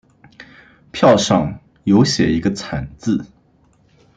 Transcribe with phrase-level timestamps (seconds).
[0.91, 3.23] 票上有写一个惨字